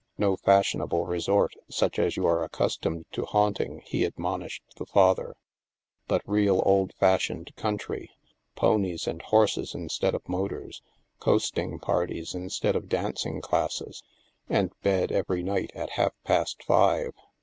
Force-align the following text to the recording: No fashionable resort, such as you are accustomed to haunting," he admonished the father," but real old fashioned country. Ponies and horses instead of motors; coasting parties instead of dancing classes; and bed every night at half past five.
No 0.17 0.35
fashionable 0.35 1.05
resort, 1.05 1.53
such 1.69 1.99
as 1.99 2.17
you 2.17 2.25
are 2.25 2.43
accustomed 2.43 3.05
to 3.11 3.23
haunting," 3.23 3.83
he 3.85 4.03
admonished 4.03 4.63
the 4.77 4.87
father," 4.87 5.35
but 6.07 6.23
real 6.25 6.59
old 6.65 6.91
fashioned 6.95 7.55
country. 7.55 8.09
Ponies 8.55 9.05
and 9.05 9.21
horses 9.21 9.75
instead 9.75 10.15
of 10.15 10.27
motors; 10.27 10.81
coasting 11.19 11.77
parties 11.77 12.33
instead 12.33 12.75
of 12.75 12.89
dancing 12.89 13.41
classes; 13.41 14.01
and 14.49 14.71
bed 14.81 15.11
every 15.11 15.43
night 15.43 15.69
at 15.75 15.91
half 15.91 16.13
past 16.23 16.63
five. 16.63 17.13